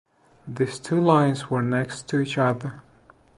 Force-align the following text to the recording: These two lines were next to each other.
These 0.47 0.79
two 0.79 0.99
lines 0.99 1.51
were 1.51 1.61
next 1.61 2.07
to 2.07 2.19
each 2.21 2.39
other. 2.39 2.81